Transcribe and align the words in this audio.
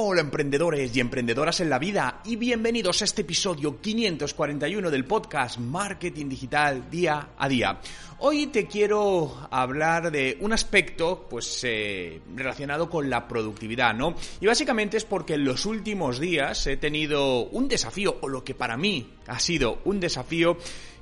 Hola 0.00 0.20
emprendedores 0.20 0.96
y 0.96 1.00
emprendedoras 1.00 1.58
en 1.58 1.70
la 1.70 1.80
vida 1.80 2.20
y 2.24 2.36
bienvenidos 2.36 3.02
a 3.02 3.04
este 3.04 3.22
episodio 3.22 3.80
541 3.80 4.92
del 4.92 5.04
podcast 5.04 5.58
Marketing 5.58 6.28
Digital 6.28 6.88
Día 6.88 7.30
a 7.36 7.48
Día. 7.48 7.80
Hoy 8.20 8.46
te 8.46 8.68
quiero 8.68 9.48
hablar 9.50 10.12
de 10.12 10.38
un 10.40 10.52
aspecto 10.52 11.26
pues 11.28 11.64
eh, 11.64 12.20
relacionado 12.36 12.88
con 12.88 13.10
la 13.10 13.26
productividad, 13.26 13.92
¿no? 13.92 14.14
Y 14.40 14.46
básicamente 14.46 14.98
es 14.98 15.04
porque 15.04 15.34
en 15.34 15.44
los 15.44 15.66
últimos 15.66 16.20
días 16.20 16.64
he 16.68 16.76
tenido 16.76 17.46
un 17.46 17.66
desafío, 17.66 18.18
o 18.20 18.28
lo 18.28 18.44
que 18.44 18.54
para 18.54 18.76
mí 18.76 19.14
ha 19.26 19.40
sido 19.40 19.80
un 19.84 19.98
desafío, 19.98 20.58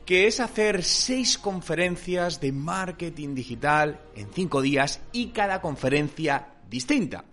que 0.06 0.26
es 0.26 0.40
hacer 0.40 0.82
seis 0.82 1.36
conferencias 1.36 2.40
de 2.40 2.50
marketing 2.50 3.34
digital 3.34 4.00
en 4.14 4.32
cinco 4.32 4.62
días 4.62 5.02
y 5.12 5.26
cada 5.32 5.60
conferencia 5.60 6.55
distinta. 6.68 7.24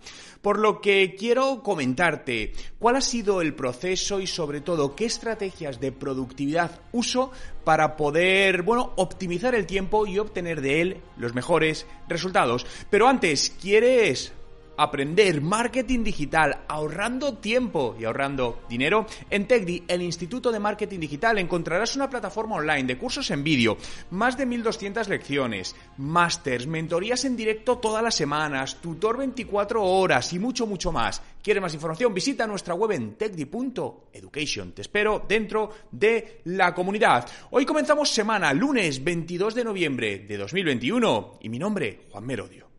Por 0.42 0.58
lo 0.58 0.80
que 0.80 1.16
quiero 1.18 1.62
comentarte 1.62 2.52
cuál 2.78 2.96
ha 2.96 3.00
sido 3.00 3.40
el 3.40 3.54
proceso 3.54 4.20
y 4.20 4.26
sobre 4.26 4.60
todo 4.60 4.94
qué 4.94 5.06
estrategias 5.06 5.80
de 5.80 5.90
productividad 5.90 6.82
uso 6.92 7.32
para 7.64 7.96
poder, 7.96 8.62
bueno, 8.62 8.92
optimizar 8.96 9.54
el 9.54 9.66
tiempo 9.66 10.06
y 10.06 10.18
obtener 10.18 10.60
de 10.60 10.80
él 10.82 11.00
los 11.16 11.34
mejores 11.34 11.86
resultados. 12.08 12.66
Pero 12.90 13.08
antes, 13.08 13.54
¿quieres 13.60 14.32
aprender 14.76 15.40
marketing 15.40 16.04
digital 16.04 16.64
ahorrando 16.68 17.38
tiempo 17.38 17.96
y 17.98 18.04
ahorrando 18.04 18.62
dinero? 18.68 19.06
En 19.30 19.46
TechDi, 19.46 19.84
el 19.88 20.02
Instituto 20.02 20.50
de 20.52 20.60
Marketing 20.60 20.98
Digital, 20.98 21.38
encontrarás 21.38 21.96
una 21.96 22.10
plataforma 22.10 22.56
online 22.56 22.84
de 22.84 22.98
cursos 22.98 23.30
en 23.30 23.44
vídeo, 23.44 23.76
más 24.10 24.36
de 24.36 24.46
1200 24.46 25.08
lecciones, 25.08 25.76
másters, 25.98 26.66
mentorías 26.66 27.24
en 27.24 27.36
directo 27.36 27.78
todas 27.78 28.02
las 28.02 28.14
semanas, 28.14 28.76
tutor 28.80 29.18
24 29.18 29.82
horas 29.82 30.32
y 30.32 30.38
mucho, 30.38 30.66
mucho 30.66 30.92
más. 30.92 31.22
¿Quieres 31.42 31.62
más 31.62 31.74
información? 31.74 32.14
Visita 32.14 32.46
nuestra 32.46 32.74
web 32.74 32.92
en 32.92 33.14
techdi.education. 33.16 34.72
Te 34.72 34.82
espero 34.82 35.24
dentro 35.28 35.70
de 35.90 36.40
la 36.44 36.74
comunidad. 36.74 37.28
Hoy 37.50 37.66
comenzamos 37.66 38.10
semana, 38.10 38.52
lunes 38.54 39.04
22 39.04 39.54
de 39.54 39.64
noviembre 39.64 40.18
de 40.20 40.36
2021 40.38 41.38
y 41.42 41.48
mi 41.48 41.58
nombre, 41.58 42.00
Juan 42.10 42.24
Merodio. 42.24 42.73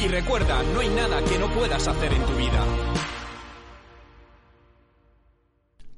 Y 0.00 0.08
recuerda, 0.08 0.62
no 0.74 0.80
hay 0.80 0.88
nada 0.90 1.24
que 1.24 1.38
no 1.38 1.48
puedas 1.54 1.88
hacer 1.88 2.12
en 2.12 2.26
tu 2.26 2.34
vida. 2.34 2.62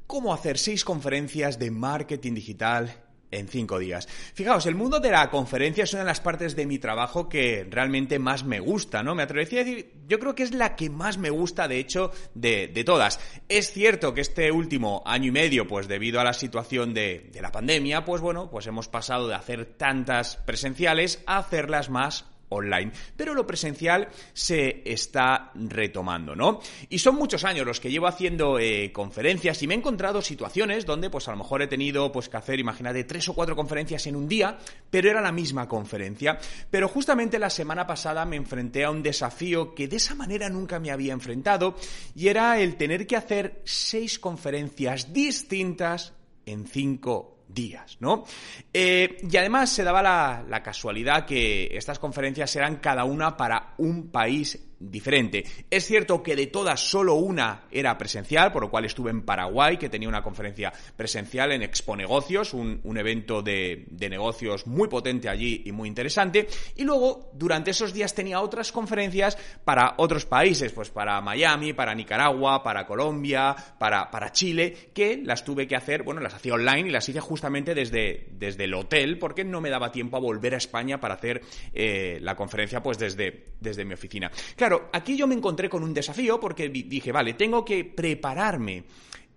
¿Cómo 0.07 0.33
hacer 0.33 0.59
seis 0.59 0.85
conferencias 0.85 1.59
de 1.59 1.73
marketing 1.73 2.35
digital 2.35 3.06
en 3.39 3.49
cinco 3.49 3.79
días. 3.79 4.09
Fijaos, 4.35 4.67
el 4.67 4.75
mundo 4.75 5.01
de 5.01 5.11
la 5.11 5.31
conferencia 5.31 5.85
es 5.85 5.93
una 5.93 6.03
de 6.03 6.09
las 6.09 6.21
partes 6.21 6.57
de 6.57 6.67
mi 6.67 6.79
trabajo 6.79 7.29
que 7.29 7.67
realmente 7.71 8.19
más 8.19 8.45
me 8.45 8.61
gusta, 8.61 9.03
¿no? 9.03 9.15
Me 9.15 9.23
atrevería 9.23 9.61
a 9.61 9.65
decir, 9.65 9.93
yo 10.07 10.19
creo 10.19 10.35
que 10.35 10.43
es 10.43 10.53
la 10.53 10.77
que 10.77 10.91
más 10.91 11.19
me 11.19 11.31
gusta, 11.31 11.69
de 11.69 11.79
hecho, 11.79 12.11
de, 12.35 12.83
todas. 12.85 13.21
Es 13.49 13.73
cierto 13.73 14.15
que 14.15 14.21
este 14.21 14.51
último 14.53 15.03
año 15.07 15.29
y 15.29 15.33
medio, 15.33 15.67
pues 15.67 15.89
debido 15.89 16.21
a 16.21 16.25
la 16.25 16.33
situación 16.33 16.95
de, 16.95 17.31
de 17.33 17.43
la 17.43 17.53
pandemia, 17.53 18.05
pues 18.05 18.21
bueno, 18.21 18.51
pues 18.51 18.67
hemos 18.67 18.89
pasado 18.89 19.29
de 19.29 19.35
hacer 19.35 19.65
tantas 19.77 20.37
presenciales 20.37 21.23
a 21.27 21.39
hacerlas 21.39 21.91
más 21.91 22.25
online. 22.49 22.93
Pero 23.17 23.35
lo 23.35 23.47
presencial 23.47 24.09
se 24.33 24.83
está 24.85 25.51
retomando, 25.55 26.35
¿no? 26.37 26.61
Y 26.89 26.99
son 26.99 27.17
muchos 27.17 27.45
años 27.45 27.67
los 27.67 27.81
que 27.81 27.91
llevo 27.91 28.07
haciendo 28.07 28.59
eh, 28.59 28.93
conferencias 28.93 29.63
y 29.63 29.67
me 29.67 29.75
he 29.75 29.79
encontrado 29.79 30.23
situaciones 30.23 30.87
donde 30.87 31.11
pues 31.11 31.29
a 31.29 31.33
lo 31.33 31.39
mejor 31.39 31.63
he 31.63 31.67
tenido 31.67 32.13
pues 32.13 32.29
que 32.29 32.37
hacer, 32.37 32.61
imagínate, 32.61 33.05
tres 33.05 33.29
o 33.29 33.35
cuatro 33.35 33.57
conferencias 33.57 34.07
en 34.07 34.17
un 34.17 34.29
día, 34.29 34.59
pero 34.91 35.11
era 35.11 35.21
la 35.21 35.33
misma 35.33 35.69
conferencia. 35.69 36.39
Pero 36.71 36.89
justamente 36.89 37.39
la 37.39 37.51
semana 37.51 37.87
pasada 37.87 38.25
me 38.25 38.37
enfrenté 38.37 38.85
a 38.85 38.91
un 38.91 39.03
desafío 39.03 39.75
que 39.75 39.89
de 39.89 39.97
esa 39.97 40.15
manera 40.15 40.49
nunca 40.49 40.79
me 40.79 40.91
había 40.91 41.13
enfrentado 41.13 41.77
y 42.15 42.29
era 42.29 42.59
el 42.61 42.77
tener 42.77 43.07
que 43.07 43.17
hacer 43.17 43.61
seis 43.65 44.19
conferencias 44.19 45.13
distintas 45.13 46.13
en 46.45 46.67
cinco 46.67 47.36
días, 47.57 47.97
¿no? 47.99 48.25
Eh, 48.73 49.17
y 49.29 49.37
además 49.37 49.71
se 49.71 49.83
daba 49.83 50.03
la, 50.03 50.45
la 50.49 50.63
casualidad 50.63 51.27
que 51.27 51.69
estas 51.73 51.99
conferencias 51.99 52.55
eran 52.55 52.77
cada 52.77 53.05
una 53.05 53.37
para 53.37 53.75
un 53.79 54.13
país 54.13 54.66
diferente. 54.79 55.45
Es 55.71 55.87
cierto 55.87 56.23
que 56.23 56.37
de 56.37 56.49
todas 56.49 56.81
solo 56.81 57.15
una 57.15 57.63
era 57.71 57.97
presencial, 57.97 58.53
por 58.53 58.63
lo 58.63 58.71
cual 58.71 58.85
estuve 58.85 59.11
en 59.11 59.23
Paraguay, 59.23 59.77
que 59.77 59.89
tenía 59.89 60.09
una 60.09 60.23
conferencia 60.23 60.73
presencial 60.97 61.53
en 61.53 61.63
Expo 61.63 61.97
Negocios, 61.97 62.55
un, 62.55 62.81
evento 62.97 63.43
de, 63.43 63.87
negocios 64.11 64.67
muy 64.67 64.89
potente 64.89 65.29
allí 65.29 65.63
y 65.67 65.73
muy 65.73 65.89
interesante. 65.89 66.49
Y 66.77 66.85
luego, 66.85 67.31
durante 67.35 67.71
esos 67.71 67.93
días 67.93 68.15
tenía 68.15 68.41
otras 68.41 68.73
conferencias 68.73 69.37
para 69.65 69.95
otros 69.99 70.27
países, 70.27 70.73
pues 70.73 70.91
para 70.91 71.21
Miami, 71.21 71.73
para 71.73 71.95
Nicaragua, 71.95 72.63
para 72.63 72.87
Colombia, 72.87 73.55
para, 73.79 74.33
Chile, 74.33 74.91
que 74.93 75.19
las 75.23 75.45
tuve 75.45 75.67
que 75.67 75.77
hacer, 75.77 76.03
bueno, 76.03 76.21
las 76.21 76.35
hacía 76.35 76.55
online 76.55 76.89
y 76.89 76.93
las 76.93 77.09
hice 77.09 77.21
justamente 77.21 77.75
desde, 77.75 78.27
desde 78.33 78.65
el 78.65 78.75
hotel, 78.75 79.19
porque 79.19 79.45
no 79.45 79.61
me 79.61 79.71
daba 79.71 79.93
tiempo 79.93 80.17
a 80.17 80.21
volver 80.21 80.55
a 80.55 80.59
España 80.59 80.99
para 81.01 81.15
hacer 81.15 81.43
eh, 81.73 82.19
la 82.21 82.35
conferencia, 82.35 82.83
pues 82.83 82.99
desde, 82.99 83.47
desde 83.61 83.85
mi 83.85 83.95
oficina. 83.95 84.31
Claro, 84.67 84.89
aquí 84.93 85.17
yo 85.17 85.29
me 85.29 85.37
encontré 85.37 85.69
con 85.69 85.85
un 85.85 85.95
desafío 85.95 86.41
porque 86.41 86.69
dije, 86.69 87.13
vale, 87.13 87.35
tengo 87.35 87.65
que 87.65 87.85
prepararme 87.85 88.83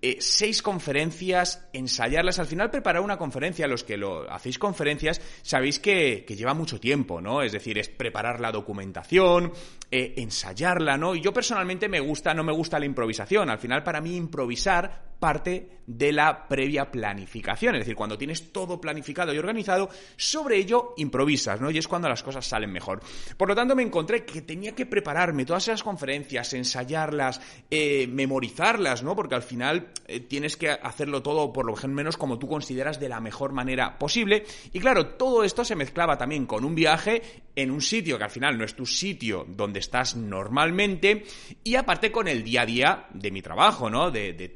eh, 0.01 0.17
seis 0.19 0.63
conferencias, 0.63 1.69
ensayarlas. 1.71 2.39
Al 2.39 2.47
final, 2.47 2.71
preparar 2.71 3.03
una 3.03 3.19
conferencia, 3.19 3.67
los 3.67 3.83
que 3.83 3.95
lo 3.95 4.27
hacéis 4.27 4.57
conferencias, 4.57 5.21
sabéis 5.43 5.77
que, 5.77 6.25
lleva 6.27 6.55
mucho 6.55 6.79
tiempo, 6.79 7.21
¿no? 7.21 7.43
Es 7.43 7.51
decir, 7.51 7.77
es 7.77 7.89
preparar 7.89 8.39
la 8.39 8.51
documentación, 8.51 9.53
eh, 9.91 10.15
ensayarla, 10.17 10.97
¿no? 10.97 11.13
Y 11.13 11.21
yo 11.21 11.31
personalmente 11.31 11.87
me 11.87 11.99
gusta, 11.99 12.33
no 12.33 12.43
me 12.43 12.51
gusta 12.51 12.79
la 12.79 12.87
improvisación. 12.87 13.51
Al 13.51 13.59
final, 13.59 13.83
para 13.83 14.01
mí, 14.01 14.15
improvisar 14.15 15.08
parte 15.19 15.79
de 15.89 16.11
la 16.11 16.47
previa 16.47 16.91
planificación. 16.91 17.75
Es 17.75 17.81
decir, 17.81 17.95
cuando 17.95 18.17
tienes 18.17 18.53
todo 18.53 18.79
planificado 18.79 19.33
y 19.33 19.39
organizado, 19.39 19.89
sobre 20.15 20.57
ello 20.57 20.93
improvisas, 20.97 21.59
¿no? 21.59 21.71
Y 21.71 21.79
es 21.79 21.87
cuando 21.87 22.07
las 22.07 22.21
cosas 22.21 22.45
salen 22.45 22.71
mejor. 22.71 23.01
Por 23.35 23.47
lo 23.47 23.55
tanto, 23.55 23.75
me 23.75 23.81
encontré 23.81 24.23
que 24.23 24.43
tenía 24.43 24.75
que 24.75 24.85
prepararme 24.85 25.45
todas 25.45 25.67
esas 25.67 25.81
conferencias, 25.81 26.53
ensayarlas, 26.53 27.41
eh, 27.71 28.05
memorizarlas, 28.07 29.01
¿no? 29.01 29.15
Porque 29.15 29.33
al 29.33 29.41
final 29.41 29.87
eh, 30.07 30.19
tienes 30.19 30.57
que 30.57 30.69
hacerlo 30.69 31.23
todo 31.23 31.51
por 31.51 31.65
lo 31.65 31.75
menos 31.87 32.17
como 32.17 32.37
tú 32.37 32.47
consideras 32.47 32.99
de 32.99 33.09
la 33.09 33.19
mejor 33.19 33.51
manera 33.51 33.97
posible. 33.97 34.45
Y 34.71 34.79
claro, 34.79 35.07
todo 35.15 35.43
esto 35.43 35.65
se 35.65 35.75
mezclaba 35.75 36.19
también 36.19 36.45
con 36.45 36.65
un 36.65 36.75
viaje 36.75 37.23
en 37.55 37.71
un 37.71 37.81
sitio 37.81 38.17
que 38.17 38.23
al 38.25 38.29
final 38.29 38.57
no 38.57 38.63
es 38.63 38.75
tu 38.75 38.85
sitio 38.85 39.45
donde 39.47 39.79
estás 39.79 40.15
normalmente 40.15 41.23
y 41.63 41.75
aparte 41.75 42.11
con 42.11 42.27
el 42.27 42.43
día 42.43 42.61
a 42.61 42.65
día 42.65 43.07
de 43.11 43.31
mi 43.31 43.41
trabajo, 43.41 43.89
¿no? 43.89 44.11
De, 44.11 44.33
de 44.33 44.49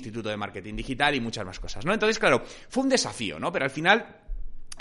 Instituto 0.00 0.28
de 0.28 0.36
Marketing 0.36 0.74
Digital 0.74 1.14
y 1.14 1.20
muchas 1.20 1.44
más 1.44 1.60
cosas, 1.60 1.84
¿no? 1.84 1.92
Entonces, 1.92 2.18
claro, 2.18 2.42
fue 2.68 2.82
un 2.82 2.88
desafío, 2.88 3.38
¿no? 3.38 3.52
Pero 3.52 3.64
al 3.64 3.70
final 3.70 4.20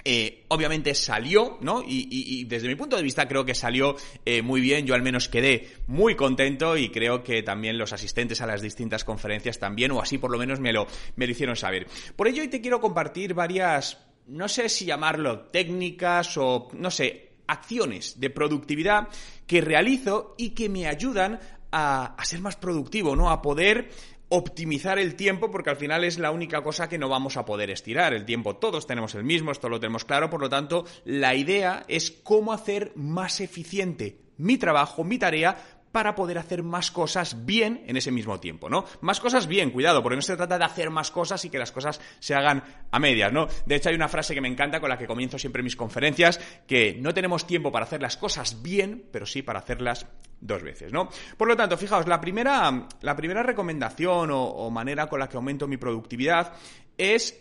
eh, 0.05 0.45
obviamente 0.47 0.95
salió, 0.95 1.57
¿no? 1.61 1.83
Y, 1.85 2.45
desde 2.45 2.67
mi 2.67 2.75
punto 2.75 2.95
de 2.95 3.03
vista 3.03 3.27
creo 3.27 3.45
que 3.45 3.55
salió 3.55 3.95
eh, 4.25 4.41
muy 4.41 4.61
bien. 4.61 4.85
Yo 4.85 4.95
al 4.95 5.01
menos 5.01 5.29
quedé 5.29 5.69
muy 5.87 6.15
contento 6.15 6.77
y 6.77 6.89
creo 6.89 7.23
que 7.23 7.43
también 7.43 7.77
los 7.77 7.93
asistentes 7.93 8.41
a 8.41 8.47
las 8.47 8.61
distintas 8.61 9.03
conferencias 9.03 9.59
también, 9.59 9.91
o 9.91 10.01
así 10.01 10.17
por 10.17 10.31
lo 10.31 10.37
menos 10.37 10.59
me 10.59 10.73
lo, 10.73 10.87
me 11.15 11.25
lo 11.25 11.31
hicieron 11.31 11.55
saber. 11.55 11.87
Por 12.15 12.27
ello 12.27 12.41
hoy 12.41 12.47
te 12.47 12.61
quiero 12.61 12.79
compartir 12.79 13.33
varias, 13.33 13.97
no 14.27 14.47
sé 14.47 14.69
si 14.69 14.85
llamarlo 14.85 15.41
técnicas 15.47 16.37
o, 16.37 16.69
no 16.73 16.91
sé, 16.91 17.29
acciones 17.47 18.19
de 18.19 18.29
productividad 18.29 19.09
que 19.47 19.61
realizo 19.61 20.35
y 20.37 20.51
que 20.51 20.69
me 20.69 20.87
ayudan 20.87 21.39
a, 21.71 22.15
a 22.15 22.25
ser 22.25 22.41
más 22.41 22.55
productivo, 22.55 23.15
¿no? 23.15 23.29
A 23.29 23.41
poder 23.41 23.89
optimizar 24.29 24.99
el 24.99 25.15
tiempo 25.15 25.51
porque 25.51 25.71
al 25.71 25.77
final 25.77 26.03
es 26.03 26.19
la 26.19 26.31
única 26.31 26.61
cosa 26.61 26.87
que 26.87 26.97
no 26.97 27.09
vamos 27.09 27.37
a 27.37 27.45
poder 27.45 27.69
estirar. 27.69 28.13
El 28.13 28.25
tiempo 28.25 28.55
todos 28.55 28.87
tenemos 28.87 29.15
el 29.15 29.23
mismo, 29.23 29.51
esto 29.51 29.69
lo 29.69 29.79
tenemos 29.79 30.05
claro, 30.05 30.29
por 30.29 30.41
lo 30.41 30.49
tanto 30.49 30.85
la 31.05 31.35
idea 31.35 31.83
es 31.87 32.11
cómo 32.11 32.53
hacer 32.53 32.91
más 32.95 33.41
eficiente 33.41 34.21
mi 34.37 34.57
trabajo, 34.57 35.03
mi 35.03 35.17
tarea, 35.17 35.57
para 35.91 36.15
poder 36.15 36.37
hacer 36.37 36.63
más 36.63 36.91
cosas 36.91 37.45
bien 37.45 37.83
en 37.87 37.97
ese 37.97 38.11
mismo 38.11 38.39
tiempo, 38.39 38.69
¿no? 38.69 38.85
Más 39.01 39.19
cosas 39.19 39.47
bien, 39.47 39.71
cuidado, 39.71 40.03
porque 40.03 40.15
no 40.15 40.21
se 40.21 40.37
trata 40.37 40.57
de 40.57 40.65
hacer 40.65 40.89
más 40.89 41.11
cosas 41.11 41.43
y 41.45 41.49
que 41.49 41.57
las 41.57 41.71
cosas 41.71 41.99
se 42.19 42.35
hagan 42.35 42.63
a 42.91 42.99
medias, 42.99 43.33
¿no? 43.33 43.47
De 43.65 43.75
hecho, 43.75 43.89
hay 43.89 43.95
una 43.95 44.07
frase 44.07 44.33
que 44.33 44.41
me 44.41 44.47
encanta 44.47 44.79
con 44.79 44.89
la 44.89 44.97
que 44.97 45.07
comienzo 45.07 45.39
siempre 45.39 45.63
mis 45.63 45.75
conferencias, 45.75 46.39
que 46.67 46.97
no 46.99 47.13
tenemos 47.13 47.47
tiempo 47.47 47.71
para 47.71 47.85
hacer 47.85 48.01
las 48.01 48.17
cosas 48.17 48.61
bien, 48.61 49.05
pero 49.11 49.25
sí 49.25 49.41
para 49.41 49.59
hacerlas 49.59 50.05
dos 50.41 50.63
veces, 50.63 50.91
¿no? 50.91 51.09
Por 51.37 51.47
lo 51.47 51.55
tanto, 51.55 51.77
fijaos, 51.77 52.07
la 52.07 52.21
primera, 52.21 52.87
la 53.01 53.15
primera 53.15 53.43
recomendación 53.43 54.29
o, 54.31 54.69
manera 54.69 55.07
con 55.07 55.19
la 55.19 55.27
que 55.27 55.37
aumento 55.37 55.67
mi 55.67 55.77
productividad 55.77 56.53
es 56.97 57.39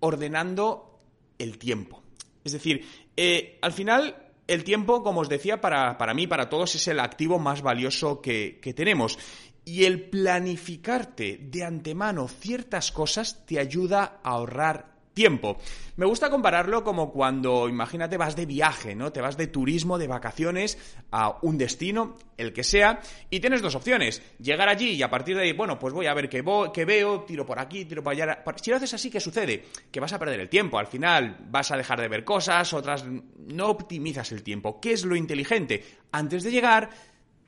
ordenando 0.00 0.98
el 1.38 1.58
tiempo. 1.58 2.02
Es 2.44 2.52
decir, 2.52 2.86
eh, 3.16 3.58
al 3.62 3.72
final 3.72 4.32
el 4.46 4.64
tiempo, 4.64 5.02
como 5.02 5.20
os 5.20 5.28
decía, 5.28 5.60
para, 5.60 5.96
para 5.96 6.14
mí, 6.14 6.26
para 6.26 6.48
todos, 6.48 6.74
es 6.74 6.88
el 6.88 7.00
activo 7.00 7.38
más 7.38 7.62
valioso 7.62 8.20
que, 8.20 8.58
que 8.60 8.74
tenemos. 8.74 9.18
Y 9.64 9.84
el 9.84 10.08
planificarte 10.08 11.38
de 11.40 11.64
antemano 11.64 12.26
ciertas 12.26 12.90
cosas 12.90 13.44
te 13.46 13.60
ayuda 13.60 14.20
a 14.24 14.30
ahorrar 14.30 14.89
tiempo. 15.14 15.58
Me 15.96 16.06
gusta 16.06 16.30
compararlo 16.30 16.82
como 16.82 17.12
cuando, 17.12 17.68
imagínate, 17.68 18.16
vas 18.16 18.36
de 18.36 18.46
viaje, 18.46 18.94
¿no? 18.94 19.12
Te 19.12 19.20
vas 19.20 19.36
de 19.36 19.46
turismo, 19.48 19.98
de 19.98 20.06
vacaciones 20.06 20.78
a 21.10 21.36
un 21.42 21.58
destino, 21.58 22.16
el 22.36 22.52
que 22.52 22.64
sea, 22.64 23.00
y 23.28 23.40
tienes 23.40 23.60
dos 23.60 23.74
opciones. 23.74 24.22
Llegar 24.38 24.68
allí 24.68 24.92
y 24.92 25.02
a 25.02 25.10
partir 25.10 25.36
de 25.36 25.42
ahí, 25.42 25.52
bueno, 25.52 25.78
pues 25.78 25.92
voy 25.92 26.06
a 26.06 26.14
ver 26.14 26.28
qué, 26.28 26.42
qué 26.72 26.84
veo, 26.84 27.22
tiro 27.22 27.44
por 27.44 27.58
aquí, 27.58 27.84
tiro 27.84 28.02
por 28.02 28.12
allá. 28.12 28.42
Si 28.62 28.70
lo 28.70 28.76
haces 28.76 28.94
así, 28.94 29.10
¿qué 29.10 29.20
sucede? 29.20 29.64
Que 29.90 30.00
vas 30.00 30.12
a 30.12 30.18
perder 30.18 30.40
el 30.40 30.48
tiempo. 30.48 30.78
Al 30.78 30.86
final 30.86 31.36
vas 31.50 31.70
a 31.70 31.76
dejar 31.76 32.00
de 32.00 32.08
ver 32.08 32.24
cosas, 32.24 32.72
otras 32.72 33.04
no 33.04 33.66
optimizas 33.66 34.32
el 34.32 34.42
tiempo. 34.42 34.80
¿Qué 34.80 34.92
es 34.92 35.04
lo 35.04 35.16
inteligente? 35.16 35.84
Antes 36.12 36.42
de 36.44 36.50
llegar, 36.50 36.90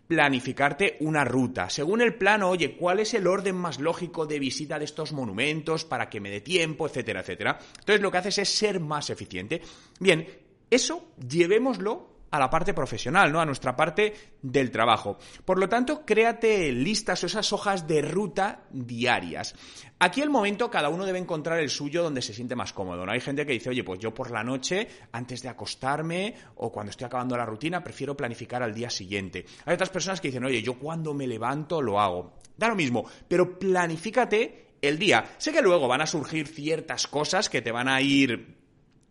planificarte 0.06 0.96
una 1.00 1.24
ruta. 1.24 1.70
Según 1.70 2.00
el 2.00 2.14
plano, 2.14 2.50
oye, 2.50 2.76
¿cuál 2.76 3.00
es 3.00 3.14
el 3.14 3.26
orden 3.26 3.56
más 3.56 3.80
lógico 3.80 4.26
de 4.26 4.38
visita 4.38 4.78
de 4.78 4.84
estos 4.84 5.12
monumentos 5.12 5.84
para 5.84 6.10
que 6.10 6.20
me 6.20 6.30
dé 6.30 6.40
tiempo, 6.40 6.86
etcétera, 6.86 7.20
etcétera? 7.20 7.58
Entonces 7.78 8.00
lo 8.02 8.10
que 8.10 8.18
haces 8.18 8.38
es 8.38 8.48
ser 8.48 8.80
más 8.80 9.10
eficiente. 9.10 9.62
Bien, 9.98 10.26
eso 10.70 11.12
llevémoslo 11.28 12.11
a 12.32 12.38
la 12.38 12.50
parte 12.50 12.74
profesional, 12.74 13.30
¿no? 13.30 13.40
A 13.40 13.46
nuestra 13.46 13.76
parte 13.76 14.14
del 14.40 14.70
trabajo. 14.70 15.18
Por 15.44 15.58
lo 15.58 15.68
tanto, 15.68 16.04
créate 16.04 16.72
listas 16.72 17.22
o 17.22 17.26
esas 17.26 17.52
hojas 17.52 17.86
de 17.86 18.00
ruta 18.00 18.64
diarias. 18.70 19.54
Aquí 19.98 20.22
el 20.22 20.30
momento 20.30 20.70
cada 20.70 20.88
uno 20.88 21.04
debe 21.04 21.18
encontrar 21.18 21.60
el 21.60 21.68
suyo 21.68 22.02
donde 22.02 22.22
se 22.22 22.32
siente 22.32 22.56
más 22.56 22.72
cómodo. 22.72 23.04
¿no? 23.04 23.12
Hay 23.12 23.20
gente 23.20 23.44
que 23.44 23.52
dice, 23.52 23.68
oye, 23.68 23.84
pues 23.84 24.00
yo 24.00 24.14
por 24.14 24.30
la 24.30 24.42
noche, 24.42 24.88
antes 25.12 25.42
de 25.42 25.50
acostarme 25.50 26.34
o 26.56 26.72
cuando 26.72 26.90
estoy 26.90 27.04
acabando 27.04 27.36
la 27.36 27.44
rutina, 27.44 27.84
prefiero 27.84 28.16
planificar 28.16 28.62
al 28.62 28.74
día 28.74 28.88
siguiente. 28.88 29.44
Hay 29.66 29.74
otras 29.74 29.90
personas 29.90 30.20
que 30.20 30.28
dicen, 30.28 30.44
oye, 30.44 30.62
yo 30.62 30.78
cuando 30.78 31.12
me 31.12 31.26
levanto 31.26 31.82
lo 31.82 32.00
hago. 32.00 32.32
Da 32.56 32.68
lo 32.68 32.74
mismo, 32.74 33.04
pero 33.28 33.58
planifícate 33.58 34.76
el 34.80 34.98
día. 34.98 35.24
Sé 35.36 35.52
que 35.52 35.60
luego 35.60 35.86
van 35.86 36.00
a 36.00 36.06
surgir 36.06 36.48
ciertas 36.48 37.06
cosas 37.06 37.50
que 37.50 37.60
te 37.60 37.72
van 37.72 37.88
a 37.88 38.00
ir 38.00 38.61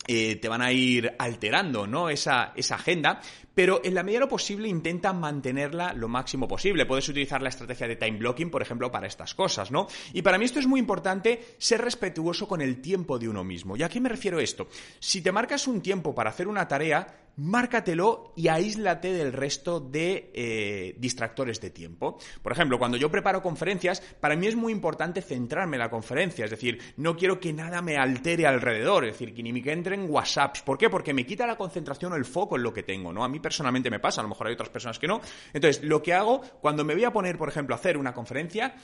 eh, 0.08 0.36
te 0.38 0.48
van 0.50 0.62
a 0.62 0.72
ir 0.72 1.14
alterando, 1.20 1.86
¿no? 1.86 2.10
Esa, 2.10 2.54
esa 2.56 2.76
agenda, 2.76 3.22
pero 3.54 3.82
en 3.84 3.94
la 3.94 4.04
medida 4.04 4.20
de 4.20 4.26
lo 4.26 4.30
posible 4.30 4.68
intenta 4.68 5.14
mantenerla 5.14 5.94
lo 5.94 6.08
máximo 6.08 6.48
posible. 6.48 6.86
Puedes 6.86 7.08
utilizar 7.10 7.42
la 7.42 7.50
estrategia 7.50 7.88
de 7.88 7.96
time 7.96 8.18
blocking, 8.18 8.50
por 8.50 8.62
ejemplo, 8.62 8.92
para 8.92 9.08
estas 9.08 9.36
cosas, 9.36 9.72
¿no? 9.72 9.88
Y 10.14 10.22
para 10.22 10.38
mí 10.38 10.46
esto 10.46 10.60
es 10.60 10.68
muy 10.68 10.80
importante, 10.80 11.56
ser 11.58 11.82
respetuoso 11.82 12.48
con 12.48 12.62
el 12.62 12.82
tiempo 12.82 13.20
de 13.20 13.30
uno 13.30 13.44
mismo. 13.44 13.78
¿Y 13.78 13.84
a 13.84 13.90
qué 13.90 14.00
me 14.00 14.10
refiero 14.10 14.40
esto? 14.40 14.68
Si 15.00 15.22
te 15.22 15.32
marcas 15.32 15.68
un 15.68 15.82
tiempo 15.82 16.16
para 16.16 16.32
hacer 16.32 16.48
una 16.48 16.68
tarea, 16.68 17.08
márcatelo 17.42 18.34
y 18.36 18.48
aíslate 18.48 19.14
del 19.14 19.34
resto 19.34 19.80
de 19.80 20.32
eh, 20.34 20.96
distractores 21.00 21.60
de 21.60 21.72
tiempo. 21.72 22.20
Por 22.42 22.52
ejemplo, 22.52 22.78
cuando 22.78 22.98
yo 22.98 23.10
preparo 23.10 23.42
conferencias, 23.42 24.02
para 24.20 24.36
mí 24.36 24.48
es 24.48 24.56
muy 24.56 24.72
importante 24.72 25.22
centrarme 25.22 25.78
en 25.78 25.82
la 25.82 25.90
conferencia, 25.90 26.46
es 26.46 26.52
decir, 26.52 26.80
no 26.98 27.16
quiero 27.16 27.40
que 27.40 27.52
nada 27.52 27.82
me 27.82 27.98
altere 27.98 28.46
alrededor, 28.46 29.06
es 29.06 29.14
decir, 29.14 29.34
que 29.34 29.42
ni 29.42 29.52
me 29.52 29.72
entren 29.72 30.06
WhatsApps. 30.10 30.62
¿Por 30.62 30.78
qué? 30.78 30.90
Porque 30.90 31.14
me 31.14 31.26
quita 31.26 31.48
la 31.48 31.58
concentración 31.58 32.14
o 32.14 32.16
el 32.16 32.26
foco 32.26 32.58
en 32.58 32.64
lo 32.64 32.74
que 32.74 32.84
tengo, 32.84 33.12
¿no? 33.12 33.24
A 33.24 33.30
mí 33.30 33.40
personalmente 33.40 33.90
me 33.90 34.00
pasa, 34.00 34.22
a 34.22 34.24
lo 34.24 34.30
mejor 34.30 34.48
hay 34.48 34.54
otras 34.54 34.70
personas 34.70 35.00
que 35.00 35.08
no. 35.08 35.22
Entonces, 35.54 35.84
lo 35.84 36.02
que 36.02 36.14
hago 36.14 36.42
cuando 36.62 36.84
me 36.84 36.94
voy 36.94 37.06
a 37.06 37.12
poner, 37.12 37.38
por 37.38 37.50
ejemplo, 37.50 37.76
a 37.76 37.80
hacer 37.80 37.98
una 37.98 38.14
conferencia, 38.14 38.76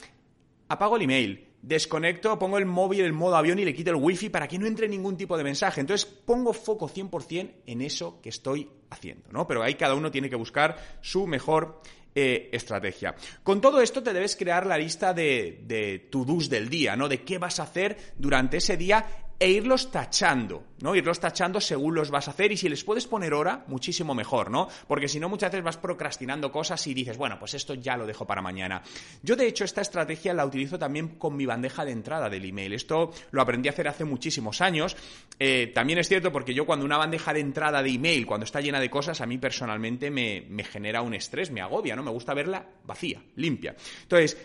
apago 0.68 0.96
el 0.96 1.02
email, 1.02 1.47
desconecto, 1.62 2.38
pongo 2.38 2.58
el 2.58 2.66
móvil 2.66 3.04
en 3.04 3.14
modo 3.14 3.36
avión 3.36 3.58
y 3.58 3.64
le 3.64 3.74
quito 3.74 3.90
el 3.90 3.96
wifi 3.96 4.28
para 4.28 4.48
que 4.48 4.58
no 4.58 4.66
entre 4.66 4.88
ningún 4.88 5.16
tipo 5.16 5.36
de 5.36 5.44
mensaje. 5.44 5.80
Entonces 5.80 6.06
pongo 6.06 6.52
foco 6.52 6.88
100% 6.88 7.50
en 7.66 7.82
eso 7.82 8.20
que 8.22 8.28
estoy 8.28 8.68
haciendo, 8.90 9.28
¿no? 9.32 9.46
Pero 9.46 9.62
ahí 9.62 9.74
cada 9.74 9.94
uno 9.94 10.10
tiene 10.10 10.30
que 10.30 10.36
buscar 10.36 10.76
su 11.00 11.26
mejor 11.26 11.80
eh, 12.14 12.48
estrategia. 12.52 13.14
Con 13.42 13.60
todo 13.60 13.80
esto 13.80 14.02
te 14.02 14.12
debes 14.12 14.36
crear 14.36 14.66
la 14.66 14.78
lista 14.78 15.12
de, 15.12 15.60
de 15.64 16.08
to-dos 16.10 16.48
del 16.48 16.68
día, 16.68 16.96
¿no? 16.96 17.08
De 17.08 17.22
qué 17.22 17.38
vas 17.38 17.60
a 17.60 17.64
hacer 17.64 17.96
durante 18.16 18.56
ese 18.56 18.76
día 18.76 19.06
e 19.40 19.50
irlos 19.50 19.92
tachando, 19.92 20.64
¿no? 20.80 20.96
Irlos 20.96 21.20
tachando 21.20 21.60
según 21.60 21.94
los 21.94 22.10
vas 22.10 22.26
a 22.26 22.32
hacer 22.32 22.50
y 22.50 22.56
si 22.56 22.68
les 22.68 22.82
puedes 22.82 23.06
poner 23.06 23.32
hora, 23.34 23.64
muchísimo 23.68 24.12
mejor, 24.14 24.50
¿no? 24.50 24.68
Porque 24.88 25.06
si 25.06 25.20
no, 25.20 25.28
muchas 25.28 25.52
veces 25.52 25.64
vas 25.64 25.76
procrastinando 25.76 26.50
cosas 26.50 26.84
y 26.88 26.94
dices, 26.94 27.16
bueno, 27.16 27.38
pues 27.38 27.54
esto 27.54 27.74
ya 27.74 27.96
lo 27.96 28.06
dejo 28.06 28.26
para 28.26 28.42
mañana. 28.42 28.82
Yo, 29.22 29.36
de 29.36 29.46
hecho, 29.46 29.64
esta 29.64 29.80
estrategia 29.80 30.34
la 30.34 30.44
utilizo 30.44 30.76
también 30.78 31.18
con 31.18 31.36
mi 31.36 31.46
bandeja 31.46 31.84
de 31.84 31.92
entrada 31.92 32.28
del 32.28 32.44
email. 32.44 32.72
Esto 32.72 33.12
lo 33.30 33.40
aprendí 33.40 33.68
a 33.68 33.72
hacer 33.72 33.86
hace 33.86 34.04
muchísimos 34.04 34.60
años. 34.60 34.96
Eh, 35.38 35.70
también 35.72 36.00
es 36.00 36.08
cierto 36.08 36.32
porque 36.32 36.52
yo 36.52 36.66
cuando 36.66 36.84
una 36.84 36.98
bandeja 36.98 37.32
de 37.32 37.40
entrada 37.40 37.80
de 37.80 37.90
email, 37.90 38.26
cuando 38.26 38.44
está 38.44 38.60
llena 38.60 38.80
de 38.80 38.90
cosas, 38.90 39.20
a 39.20 39.26
mí 39.26 39.38
personalmente 39.38 40.10
me, 40.10 40.46
me 40.48 40.64
genera 40.64 41.00
un 41.02 41.14
estrés, 41.14 41.52
me 41.52 41.60
agobia, 41.60 41.94
¿no? 41.94 42.02
Me 42.02 42.10
gusta 42.10 42.34
verla 42.34 42.66
vacía, 42.84 43.22
limpia. 43.36 43.76
Entonces, 44.02 44.36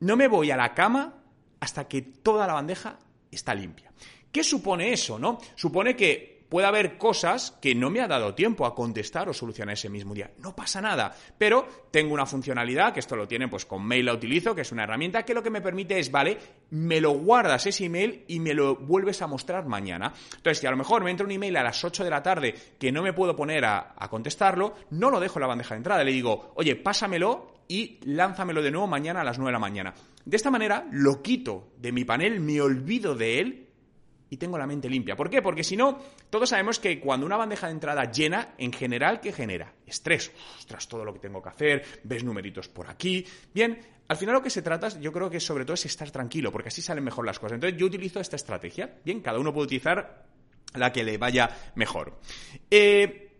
no 0.00 0.16
me 0.16 0.26
voy 0.26 0.50
a 0.50 0.56
la 0.56 0.74
cama 0.74 1.14
hasta 1.60 1.86
que 1.86 2.02
toda 2.02 2.48
la 2.48 2.54
bandeja 2.54 2.98
está 3.30 3.54
limpia. 3.54 3.92
¿Qué 4.32 4.44
supone 4.44 4.92
eso, 4.92 5.18
no? 5.18 5.38
Supone 5.56 5.96
que 5.96 6.40
puede 6.50 6.66
haber 6.66 6.98
cosas 6.98 7.52
que 7.62 7.74
no 7.74 7.90
me 7.90 8.00
ha 8.00 8.08
dado 8.08 8.34
tiempo 8.34 8.66
a 8.66 8.74
contestar 8.74 9.28
o 9.28 9.32
solucionar 9.32 9.74
ese 9.74 9.88
mismo 9.88 10.12
día. 10.12 10.32
No 10.38 10.54
pasa 10.54 10.80
nada, 10.80 11.14
pero 11.38 11.86
tengo 11.92 12.12
una 12.12 12.26
funcionalidad, 12.26 12.92
que 12.92 13.00
esto 13.00 13.16
lo 13.16 13.28
tiene 13.28 13.48
pues 13.48 13.64
con 13.64 13.86
Mail 13.86 14.06
la 14.06 14.14
utilizo, 14.14 14.54
que 14.54 14.62
es 14.62 14.72
una 14.72 14.82
herramienta 14.82 15.22
que 15.22 15.32
lo 15.32 15.42
que 15.42 15.50
me 15.50 15.60
permite 15.60 15.98
es, 15.98 16.10
vale, 16.10 16.38
me 16.70 17.00
lo 17.00 17.12
guardas 17.12 17.66
ese 17.66 17.84
email 17.84 18.24
y 18.26 18.40
me 18.40 18.52
lo 18.52 18.76
vuelves 18.76 19.22
a 19.22 19.28
mostrar 19.28 19.66
mañana. 19.66 20.12
Entonces, 20.36 20.58
si 20.58 20.66
a 20.66 20.72
lo 20.72 20.76
mejor 20.76 21.04
me 21.04 21.12
entra 21.12 21.24
un 21.24 21.32
email 21.32 21.56
a 21.56 21.62
las 21.62 21.82
8 21.84 22.02
de 22.02 22.10
la 22.10 22.22
tarde 22.22 22.54
que 22.78 22.90
no 22.90 23.02
me 23.02 23.12
puedo 23.12 23.36
poner 23.36 23.64
a, 23.64 23.94
a 23.96 24.10
contestarlo, 24.10 24.74
no 24.90 25.10
lo 25.10 25.20
dejo 25.20 25.38
en 25.38 25.42
la 25.42 25.46
bandeja 25.46 25.74
de 25.74 25.78
entrada, 25.78 26.04
le 26.04 26.12
digo, 26.12 26.52
oye, 26.56 26.74
pásamelo 26.74 27.60
y 27.68 28.00
lánzamelo 28.02 28.60
de 28.60 28.72
nuevo 28.72 28.88
mañana 28.88 29.20
a 29.20 29.24
las 29.24 29.38
9 29.38 29.50
de 29.50 29.52
la 29.52 29.58
mañana. 29.60 29.94
De 30.24 30.36
esta 30.36 30.50
manera 30.50 30.88
lo 30.90 31.22
quito 31.22 31.68
de 31.78 31.92
mi 31.92 32.04
panel, 32.04 32.40
me 32.40 32.60
olvido 32.60 33.14
de 33.14 33.38
él 33.38 33.69
y 34.30 34.36
tengo 34.36 34.56
la 34.56 34.66
mente 34.66 34.88
limpia. 34.88 35.16
¿Por 35.16 35.28
qué? 35.28 35.42
Porque 35.42 35.64
si 35.64 35.76
no, 35.76 35.98
todos 36.30 36.48
sabemos 36.48 36.78
que 36.78 37.00
cuando 37.00 37.26
una 37.26 37.36
bandeja 37.36 37.66
de 37.66 37.72
entrada 37.72 38.10
llena, 38.10 38.54
en 38.56 38.72
general, 38.72 39.20
¿qué 39.20 39.32
genera? 39.32 39.74
Estrés. 39.84 40.32
Ostras, 40.56 40.88
todo 40.88 41.04
lo 41.04 41.12
que 41.12 41.18
tengo 41.18 41.42
que 41.42 41.48
hacer, 41.48 41.84
ves 42.04 42.22
numeritos 42.22 42.68
por 42.68 42.88
aquí. 42.88 43.26
Bien, 43.52 43.78
al 44.08 44.16
final 44.16 44.36
lo 44.36 44.42
que 44.42 44.50
se 44.50 44.62
trata, 44.62 44.88
yo 45.00 45.12
creo 45.12 45.28
que 45.28 45.40
sobre 45.40 45.64
todo 45.64 45.74
es 45.74 45.84
estar 45.84 46.10
tranquilo, 46.10 46.52
porque 46.52 46.68
así 46.68 46.80
salen 46.80 47.04
mejor 47.04 47.26
las 47.26 47.40
cosas. 47.40 47.56
Entonces 47.56 47.78
yo 47.78 47.86
utilizo 47.86 48.20
esta 48.20 48.36
estrategia. 48.36 48.98
Bien, 49.04 49.20
cada 49.20 49.40
uno 49.40 49.52
puede 49.52 49.66
utilizar 49.66 50.26
la 50.74 50.92
que 50.92 51.02
le 51.02 51.18
vaya 51.18 51.50
mejor. 51.74 52.20
Eh, 52.70 53.32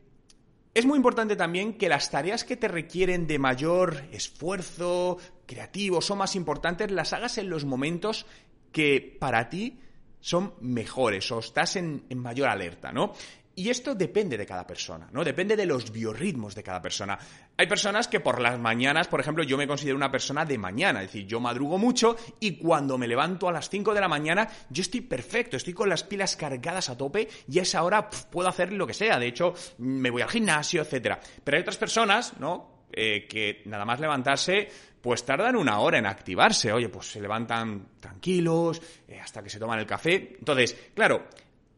es 0.75 0.87
muy 0.87 0.97
importante 0.97 1.37
también 1.37 1.75
que 1.75 1.89
las 1.89 2.11
tareas 2.11 2.43
que 2.45 2.57
te 2.57 2.67
requieren 2.67 3.29
de 3.29 3.39
mayor 3.39 4.05
esfuerzo 4.11 5.19
creativo, 5.47 6.01
son 6.01 6.19
más 6.19 6.35
importantes, 6.35 6.91
las 6.91 7.13
hagas 7.13 7.39
en 7.39 7.49
los 7.49 7.65
momentos 7.65 8.27
que 8.73 9.17
para 9.19 9.49
ti 9.49 9.81
son 10.21 10.55
mejores 10.61 11.31
o 11.33 11.39
estás 11.39 11.77
en, 11.77 12.05
mayor 12.15 12.49
alerta, 12.49 12.93
¿no? 12.93 13.13
Y 13.57 13.69
esto 13.69 13.95
depende 13.95 14.39
de 14.39 14.47
cada 14.47 14.67
persona, 14.67 15.09
¿no? 15.13 15.25
Depende 15.25 15.57
de 15.57 15.67
los 15.67 15.91
biorritmos 15.91 16.55
de 16.55 16.63
cada 16.63 16.81
persona. 16.81 17.19
Hay 17.57 17.67
personas 17.67 18.09
que 18.09 18.21
por 18.21 18.41
las 18.41 18.59
mañanas, 18.59 19.09
por 19.09 19.21
ejemplo, 19.21 19.43
yo 19.45 19.59
me 19.59 19.67
considero 19.67 19.97
una 19.97 20.11
persona 20.11 20.47
de 20.47 20.57
mañana, 20.57 21.03
es 21.03 21.09
decir, 21.09 21.27
yo 21.27 21.41
madrugo 21.41 21.77
mucho 21.77 22.17
y 22.39 22.57
cuando 22.57 22.97
me 22.97 23.09
levanto 23.09 23.49
a 23.49 23.53
las 23.53 23.69
5 23.69 23.93
de 23.93 24.01
la 24.01 24.09
mañana, 24.09 24.49
yo 24.71 24.81
estoy 24.81 25.03
perfecto, 25.03 25.57
estoy 25.57 25.75
con 25.75 25.89
las 25.89 26.05
pilas 26.05 26.37
cargadas 26.37 26.89
a 26.89 26.97
tope 26.97 27.29
y 27.49 27.59
a 27.59 27.63
esa 27.63 27.83
hora 27.83 28.09
puedo 28.09 28.49
hacer 28.49 28.73
lo 28.73 28.87
que 28.87 28.95
sea. 28.95 29.19
De 29.19 29.27
hecho, 29.27 29.53
me 29.79 30.11
voy 30.11 30.23
al 30.23 30.31
gimnasio, 30.31 30.81
etcétera. 30.83 31.21
Pero 31.45 31.57
hay 31.57 31.63
otras 31.63 31.77
personas, 31.77 32.39
¿no? 32.39 32.80
Eh, 32.93 33.27
que 33.29 33.63
nada 33.67 33.85
más 33.85 34.01
levantarse 34.01 34.69
pues 35.01 35.25
tardan 35.25 35.57
una 35.57 35.79
hora 35.81 35.99
en 35.99 36.07
activarse. 36.07 36.73
Oye, 36.73 36.89
pues 36.89 37.11
se 37.11 37.21
levantan 37.21 37.89
tranquilos 37.99 38.81
eh, 39.09 39.19
hasta 39.21 39.43
que 39.43 39.51
se 39.51 39.59
toman 39.59 39.79
el 39.79 39.87
café. 39.87 40.37
Entonces, 40.39 40.77
claro, 40.95 41.25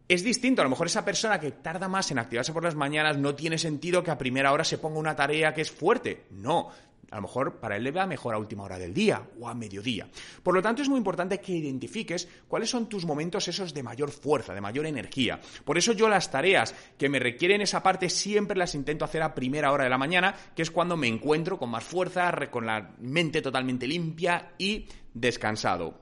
es 0.08 0.24
distinto. 0.24 0.62
A 0.62 0.64
lo 0.64 0.70
mejor 0.70 0.86
esa 0.86 1.04
persona 1.04 1.38
que 1.38 1.52
tarda 1.52 1.88
más 1.88 2.10
en 2.10 2.18
activarse 2.18 2.52
por 2.52 2.64
las 2.64 2.74
mañanas 2.74 3.16
no 3.18 3.34
tiene 3.34 3.58
sentido 3.58 4.02
que 4.02 4.10
a 4.10 4.18
primera 4.18 4.52
hora 4.52 4.64
se 4.64 4.78
ponga 4.78 4.98
una 4.98 5.14
tarea 5.14 5.54
que 5.54 5.62
es 5.62 5.70
fuerte. 5.70 6.24
No, 6.30 6.70
a 7.12 7.16
lo 7.16 7.22
mejor 7.22 7.60
para 7.60 7.76
él 7.76 7.84
le 7.84 7.90
va 7.90 8.06
mejor 8.06 8.34
a 8.34 8.38
última 8.38 8.64
hora 8.64 8.78
del 8.78 8.94
día 8.94 9.22
o 9.38 9.48
a 9.48 9.54
mediodía. 9.54 10.08
Por 10.42 10.54
lo 10.54 10.62
tanto, 10.62 10.82
es 10.82 10.88
muy 10.88 10.98
importante 10.98 11.40
que 11.40 11.52
identifiques 11.52 12.26
cuáles 12.48 12.70
son 12.70 12.88
tus 12.88 13.04
momentos 13.04 13.46
esos 13.48 13.74
de 13.74 13.82
mayor 13.82 14.10
fuerza, 14.10 14.54
de 14.54 14.60
mayor 14.60 14.86
energía. 14.86 15.38
Por 15.64 15.76
eso 15.76 15.92
yo 15.92 16.08
las 16.08 16.30
tareas 16.30 16.74
que 16.96 17.10
me 17.10 17.18
requieren 17.18 17.60
esa 17.60 17.82
parte 17.82 18.08
siempre 18.08 18.56
las 18.56 18.74
intento 18.74 19.04
hacer 19.04 19.22
a 19.22 19.34
primera 19.34 19.72
hora 19.72 19.84
de 19.84 19.90
la 19.90 19.98
mañana, 19.98 20.34
que 20.56 20.62
es 20.62 20.70
cuando 20.70 20.96
me 20.96 21.06
encuentro 21.06 21.58
con 21.58 21.70
más 21.70 21.84
fuerza, 21.84 22.32
con 22.50 22.64
la 22.64 22.94
mente 22.98 23.42
totalmente 23.42 23.86
limpia 23.86 24.54
y 24.56 24.86
descansado. 25.12 26.01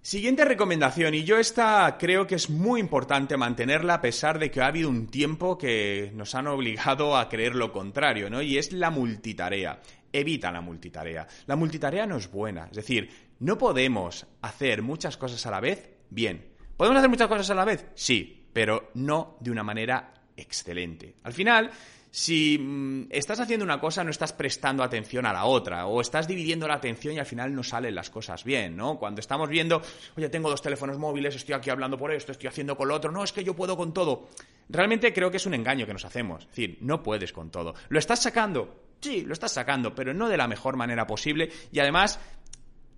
Siguiente 0.00 0.44
recomendación, 0.44 1.14
y 1.14 1.24
yo 1.24 1.38
esta 1.38 1.96
creo 1.98 2.26
que 2.26 2.36
es 2.36 2.48
muy 2.48 2.80
importante 2.80 3.36
mantenerla 3.36 3.94
a 3.94 4.00
pesar 4.00 4.38
de 4.38 4.50
que 4.50 4.60
ha 4.60 4.68
habido 4.68 4.88
un 4.88 5.08
tiempo 5.08 5.58
que 5.58 6.12
nos 6.14 6.34
han 6.34 6.46
obligado 6.46 7.16
a 7.16 7.28
creer 7.28 7.56
lo 7.56 7.72
contrario, 7.72 8.30
¿no? 8.30 8.40
Y 8.40 8.56
es 8.58 8.72
la 8.72 8.90
multitarea. 8.90 9.82
Evita 10.12 10.50
la 10.50 10.60
multitarea. 10.60 11.26
La 11.46 11.56
multitarea 11.56 12.06
no 12.06 12.16
es 12.16 12.30
buena, 12.30 12.68
es 12.70 12.76
decir, 12.76 13.10
no 13.40 13.58
podemos 13.58 14.26
hacer 14.40 14.82
muchas 14.82 15.16
cosas 15.16 15.44
a 15.46 15.50
la 15.50 15.60
vez 15.60 15.90
bien. 16.08 16.54
¿Podemos 16.76 16.98
hacer 16.98 17.10
muchas 17.10 17.28
cosas 17.28 17.50
a 17.50 17.54
la 17.54 17.64
vez? 17.64 17.86
Sí, 17.94 18.46
pero 18.52 18.90
no 18.94 19.36
de 19.40 19.50
una 19.50 19.64
manera 19.64 20.14
excelente. 20.36 21.16
Al 21.24 21.32
final, 21.32 21.70
si 22.18 22.58
mm, 22.58 23.06
estás 23.10 23.38
haciendo 23.38 23.64
una 23.64 23.78
cosa 23.78 24.02
no 24.02 24.10
estás 24.10 24.32
prestando 24.32 24.82
atención 24.82 25.24
a 25.24 25.32
la 25.32 25.44
otra, 25.44 25.86
o 25.86 26.00
estás 26.00 26.26
dividiendo 26.26 26.66
la 26.66 26.74
atención 26.74 27.14
y 27.14 27.20
al 27.20 27.26
final 27.26 27.54
no 27.54 27.62
salen 27.62 27.94
las 27.94 28.10
cosas 28.10 28.42
bien, 28.42 28.76
¿no? 28.76 28.98
Cuando 28.98 29.20
estamos 29.20 29.48
viendo, 29.48 29.80
oye, 30.16 30.28
tengo 30.28 30.50
dos 30.50 30.60
teléfonos 30.60 30.98
móviles, 30.98 31.36
estoy 31.36 31.54
aquí 31.54 31.70
hablando 31.70 31.96
por 31.96 32.12
esto, 32.12 32.32
estoy 32.32 32.48
haciendo 32.48 32.76
con 32.76 32.88
lo 32.88 32.96
otro, 32.96 33.12
no, 33.12 33.22
es 33.22 33.32
que 33.32 33.44
yo 33.44 33.54
puedo 33.54 33.76
con 33.76 33.94
todo. 33.94 34.28
Realmente 34.68 35.12
creo 35.12 35.30
que 35.30 35.36
es 35.36 35.46
un 35.46 35.54
engaño 35.54 35.86
que 35.86 35.92
nos 35.92 36.04
hacemos. 36.04 36.42
Es 36.42 36.48
decir, 36.48 36.78
no 36.80 37.04
puedes 37.04 37.32
con 37.32 37.50
todo. 37.50 37.74
¿Lo 37.88 38.00
estás 38.00 38.20
sacando? 38.20 38.88
Sí, 39.00 39.22
lo 39.22 39.32
estás 39.32 39.52
sacando, 39.52 39.94
pero 39.94 40.12
no 40.12 40.28
de 40.28 40.36
la 40.36 40.48
mejor 40.48 40.76
manera 40.76 41.06
posible 41.06 41.50
y 41.70 41.78
además 41.78 42.18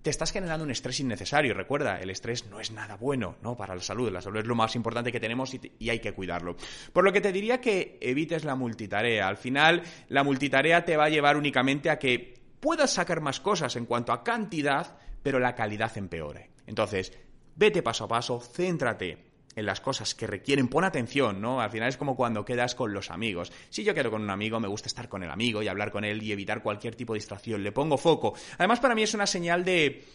te 0.01 0.09
estás 0.09 0.31
generando 0.31 0.63
un 0.63 0.71
estrés 0.71 0.99
innecesario. 0.99 1.53
Recuerda, 1.53 1.99
el 1.99 2.09
estrés 2.09 2.45
no 2.47 2.59
es 2.59 2.71
nada 2.71 2.95
bueno 2.95 3.35
¿no? 3.41 3.55
para 3.55 3.75
la 3.75 3.81
salud. 3.81 4.11
La 4.11 4.21
salud 4.21 4.39
es 4.39 4.45
lo 4.45 4.55
más 4.55 4.75
importante 4.75 5.11
que 5.11 5.19
tenemos 5.19 5.53
y, 5.53 5.89
hay 5.89 5.99
que 5.99 6.13
cuidarlo. 6.13 6.55
Por 6.93 7.03
lo 7.03 7.11
que 7.11 7.21
te 7.21 7.31
diría 7.31 7.61
que 7.61 7.97
evites 8.01 8.43
la 8.43 8.55
multitarea. 8.55 9.27
Al 9.27 9.37
final, 9.37 9.83
la 10.09 10.23
multitarea 10.23 10.83
te 10.83 10.97
va 10.97 11.05
a 11.05 11.09
llevar 11.09 11.37
únicamente 11.37 11.89
a 11.89 11.99
que 11.99 12.33
puedas 12.59 12.91
sacar 12.91 13.21
más 13.21 13.39
cosas 13.39 13.75
en 13.75 13.85
cuanto 13.85 14.11
a 14.11 14.23
cantidad, 14.23 14.97
pero 15.23 15.39
la 15.39 15.55
calidad 15.55 15.95
empeore. 15.97 16.51
Entonces, 16.65 17.13
vete 17.55 17.83
paso 17.83 18.05
a 18.05 18.07
paso, 18.07 18.39
céntrate 18.39 19.30
en 19.55 19.65
las 19.65 19.81
cosas 19.81 20.15
que 20.15 20.27
requieren, 20.27 20.67
pon 20.67 20.83
atención, 20.83 21.41
¿no? 21.41 21.61
Al 21.61 21.69
final 21.69 21.89
es 21.89 21.97
como 21.97 22.15
cuando 22.15 22.45
quedas 22.45 22.75
con 22.75 22.93
los 22.93 23.11
amigos. 23.11 23.51
Si 23.69 23.83
yo 23.83 23.93
quedo 23.93 24.11
con 24.11 24.21
un 24.21 24.29
amigo, 24.29 24.59
me 24.59 24.67
gusta 24.67 24.87
estar 24.87 25.09
con 25.09 25.23
el 25.23 25.29
amigo 25.29 25.61
y 25.61 25.67
hablar 25.67 25.91
con 25.91 26.03
él 26.05 26.21
y 26.23 26.31
evitar 26.31 26.63
cualquier 26.63 26.95
tipo 26.95 27.13
de 27.13 27.17
distracción. 27.19 27.63
Le 27.63 27.71
pongo 27.71 27.97
foco. 27.97 28.33
Además, 28.57 28.79
para 28.79 28.95
mí 28.95 29.03
es 29.03 29.13
una 29.13 29.27
señal 29.27 29.65
de, 29.65 30.05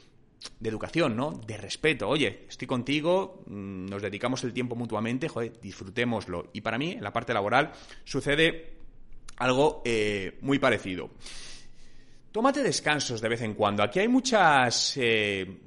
de 0.58 0.68
educación, 0.68 1.16
¿no? 1.16 1.32
De 1.32 1.56
respeto. 1.56 2.08
Oye, 2.08 2.46
estoy 2.48 2.66
contigo, 2.66 3.42
mm, 3.46 3.86
nos 3.86 4.02
dedicamos 4.02 4.42
el 4.44 4.52
tiempo 4.52 4.74
mutuamente, 4.74 5.28
joder, 5.28 5.60
disfrutémoslo. 5.60 6.50
Y 6.52 6.60
para 6.62 6.78
mí, 6.78 6.92
en 6.92 7.02
la 7.02 7.12
parte 7.12 7.34
laboral, 7.34 7.72
sucede 8.04 8.76
algo 9.36 9.82
eh, 9.84 10.38
muy 10.40 10.58
parecido. 10.58 11.10
Tómate 12.32 12.62
descansos 12.62 13.20
de 13.20 13.28
vez 13.28 13.42
en 13.42 13.54
cuando. 13.54 13.82
Aquí 13.82 13.98
hay 13.98 14.08
muchas 14.08 14.94
eh, 14.96 15.60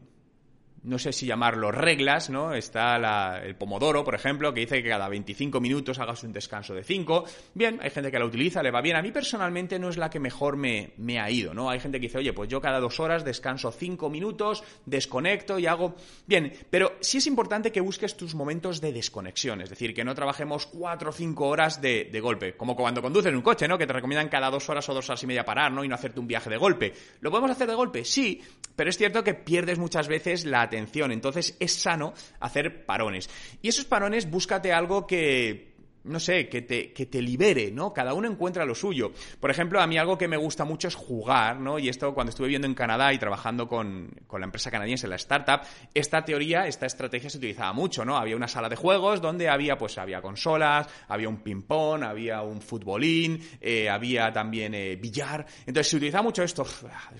no 0.84 0.98
sé 0.98 1.12
si 1.12 1.26
llamarlo 1.26 1.72
reglas, 1.72 2.30
¿no? 2.30 2.54
Está 2.54 3.40
el 3.44 3.56
pomodoro, 3.56 4.04
por 4.04 4.16
ejemplo, 4.16 4.54
que 4.54 4.62
dice 4.62 4.82
que 4.82 4.90
cada 4.90 5.10
25 5.10 5.60
minutos 5.60 6.00
hagas 6.00 6.24
un 6.24 6.32
descanso 6.32 6.74
de 6.74 6.84
5. 6.84 7.26
Bien, 7.54 7.80
hay 7.82 7.90
gente 7.90 8.12
que 8.12 8.20
la 8.20 8.26
utiliza, 8.26 8.64
le 8.64 8.72
va 8.72 8.82
bien. 8.82 8.96
A 8.96 9.02
mí 9.02 9.12
personalmente 9.12 9.80
no 9.80 9.90
es 9.90 9.98
la 9.98 10.10
que 10.10 10.20
mejor 10.20 10.58
me, 10.58 10.92
me 10.98 11.20
ha 11.20 11.30
ido, 11.30 11.54
¿no? 11.54 11.70
Hay 11.70 11.80
gente 11.80 12.00
que 12.00 12.08
dice, 12.08 12.20
oye, 12.20 12.34
pues 12.34 12.50
yo 12.50 12.62
cada 12.62 12.80
dos 12.80 13.00
horas 13.00 13.24
descanso 13.24 13.72
5 13.72 14.10
minutos, 14.10 14.64
desconecto 14.86 15.60
y 15.60 15.68
hago... 15.68 15.96
Bien, 16.26 16.54
pero 16.70 16.94
sí 17.02 17.18
es 17.18 17.28
importante 17.28 17.72
que 17.72 17.82
busques 17.82 18.16
tus 18.16 18.36
momentos 18.36 18.82
de 18.82 18.94
desconexión, 18.94 19.62
es 19.62 19.70
decir, 19.70 19.94
que 19.94 20.04
no 20.04 20.16
trabajemos 20.16 20.66
4 20.68 21.10
o 21.10 21.14
5 21.14 21.48
horas 21.48 21.82
de, 21.82 22.10
de 22.12 22.20
golpe, 22.20 22.56
como 22.56 22.76
cuando 22.76 23.02
conduces 23.02 23.34
un 23.34 23.42
coche, 23.42 23.68
¿no? 23.68 23.78
Que 23.78 23.88
te 23.88 23.94
recomiendan 23.94 24.30
cada 24.30 24.50
dos 24.50 24.70
horas 24.70 24.88
o 24.90 24.94
dos 24.94 25.10
horas 25.10 25.24
y 25.24 25.28
media 25.28 25.46
parar, 25.46 25.72
¿no? 25.72 25.84
Y 25.84 25.88
no 25.88 25.96
hacerte 25.96 26.20
un 26.20 26.28
viaje 26.28 26.50
de 26.50 26.58
golpe. 26.58 26.94
¿Lo 27.20 27.32
podemos 27.32 27.52
hacer 27.52 27.68
de 27.68 27.76
golpe? 27.76 28.06
Sí, 28.06 28.42
pero 28.76 28.90
es 28.90 28.98
cierto 28.98 29.24
que 29.24 29.34
pierdes 29.34 29.78
muchas 29.78 30.08
veces 30.08 30.46
la 30.46 30.69
atención. 30.70 31.12
Entonces 31.12 31.56
es 31.60 31.74
sano 31.74 32.14
hacer 32.40 32.86
parones. 32.86 33.30
Y 33.62 33.68
esos 33.68 33.86
parones 33.86 34.30
búscate 34.30 34.72
algo 34.72 35.06
que 35.06 35.70
no 36.04 36.20
sé, 36.20 36.48
que 36.48 36.62
te, 36.62 36.94
que 36.94 37.06
te 37.06 37.22
libere, 37.22 37.72
¿no? 37.72 37.94
Cada 37.94 38.14
uno 38.14 38.28
encuentra 38.28 38.66
lo 38.66 38.74
suyo. 38.74 39.12
Por 39.40 39.52
ejemplo, 39.52 39.82
a 39.82 39.88
mí 39.88 39.98
algo 39.98 40.18
que 40.18 40.28
me 40.28 40.38
gusta 40.38 40.66
mucho 40.66 40.88
es 40.88 40.96
jugar, 40.96 41.60
¿no? 41.60 41.78
Y 41.78 41.90
esto 41.90 42.14
cuando 42.14 42.30
estuve 42.30 42.48
viviendo 42.48 42.68
en 42.68 42.74
Canadá 42.74 43.14
y 43.14 43.18
trabajando 43.18 43.68
con, 43.68 44.10
con, 44.26 44.42
la 44.42 44.46
empresa 44.46 44.72
canadiense, 44.72 45.08
la 45.08 45.18
startup, 45.18 45.62
esta 45.94 46.24
teoría, 46.24 46.68
esta 46.68 46.86
estrategia 46.86 47.30
se 47.30 47.38
utilizaba 47.38 47.74
mucho, 47.74 48.06
¿no? 48.06 48.18
Había 48.18 48.36
una 48.36 48.48
sala 48.48 48.70
de 48.70 48.76
juegos 48.76 49.22
donde 49.22 49.50
había, 49.50 49.78
pues, 49.78 49.98
había 49.98 50.22
consolas, 50.22 50.88
había 51.08 51.30
un 51.30 51.38
ping-pong, 51.38 52.04
había 52.04 52.42
un 52.42 52.62
futbolín, 52.62 53.42
eh, 53.60 53.90
había 53.90 54.32
también 54.32 54.74
eh, 54.74 54.96
billar. 54.96 55.46
Entonces 55.66 55.90
se 55.90 55.98
utilizaba 55.98 56.24
mucho 56.24 56.44
esto. 56.44 56.66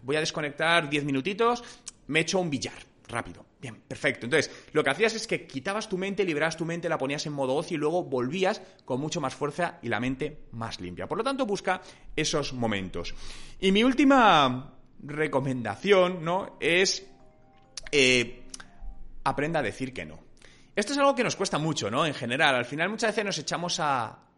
Voy 0.04 0.16
a 0.16 0.20
desconectar 0.20 0.90
10 0.90 1.04
minutitos, 1.04 1.64
me 2.08 2.22
echo 2.22 2.40
un 2.40 2.50
billar 2.50 2.89
rápido. 3.10 3.46
Bien, 3.60 3.76
perfecto. 3.88 4.26
Entonces, 4.26 4.52
lo 4.72 4.84
que 4.84 4.90
hacías 4.90 5.14
es 5.16 5.28
que 5.28 5.46
quitabas 5.46 5.90
tu 5.90 5.98
mente, 5.98 6.24
liberabas 6.24 6.56
tu 6.56 6.66
mente, 6.66 6.88
la 6.88 6.98
ponías 6.98 7.26
en 7.26 7.34
modo 7.34 7.56
ocio 7.56 7.76
y 7.76 7.80
luego 7.80 8.04
volvías 8.04 8.62
con 8.86 9.02
mucho 9.02 9.20
más 9.20 9.36
fuerza 9.36 9.80
y 9.82 9.90
la 9.90 10.00
mente 10.00 10.46
más 10.52 10.80
limpia. 10.80 11.08
Por 11.08 11.18
lo 11.18 11.24
tanto, 11.24 11.46
busca 11.46 11.82
esos 12.16 12.54
momentos. 12.54 13.14
Y 13.60 13.72
mi 13.72 13.84
última 13.84 14.76
recomendación, 15.04 16.24
¿no? 16.24 16.58
Es 16.60 17.06
eh, 17.92 18.44
aprenda 19.24 19.60
a 19.60 19.64
decir 19.64 19.94
que 19.94 20.06
no. 20.06 20.20
Esto 20.76 20.94
es 20.94 21.00
algo 21.00 21.16
que 21.16 21.24
nos 21.24 21.36
cuesta 21.36 21.58
mucho, 21.58 21.92
¿no? 21.92 22.06
En 22.06 22.14
general, 22.14 22.56
al 22.56 22.66
final 22.66 22.90
muchas 22.90 23.12
veces 23.12 23.26
nos 23.26 23.38
echamos 23.38 23.80
a, 23.82 24.29